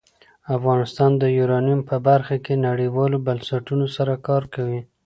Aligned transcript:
افغانستان 0.57 1.11
د 1.21 1.23
یورانیم 1.39 1.79
په 1.89 1.95
برخه 2.07 2.35
کې 2.45 2.63
نړیوالو 2.67 3.17
بنسټونو 3.27 3.85
سره 3.95 4.13
کار 4.27 4.43
کوي. 4.53 4.79